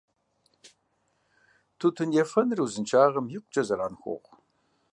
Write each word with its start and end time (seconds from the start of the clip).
Тутын 1.79 2.09
ефэныр 2.23 2.59
узыншагъэм 2.65 3.25
икъукӀэ 3.37 3.61
зэран 3.67 3.93
хуохъу. 4.01 4.35